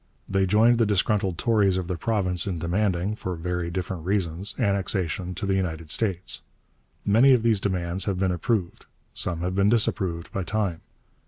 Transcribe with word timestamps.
They 0.27 0.47
joined 0.47 0.79
the 0.79 0.85
disgruntled 0.87 1.37
Tories 1.37 1.77
of 1.77 1.87
their 1.87 1.95
province 1.95 2.47
in 2.47 2.57
demanding, 2.57 3.13
for 3.13 3.35
very 3.35 3.69
different 3.69 4.03
reasons, 4.03 4.55
annexation 4.57 5.35
to 5.35 5.45
the 5.45 5.53
United 5.53 5.91
States. 5.91 6.41
Many 7.05 7.33
of 7.33 7.43
these 7.43 7.61
demands 7.61 8.05
have 8.05 8.17
been 8.17 8.31
approved, 8.31 8.87
some 9.13 9.41
have 9.41 9.53
been 9.53 9.69
disapproved, 9.69 10.31
by 10.31 10.43
time. 10.43 10.81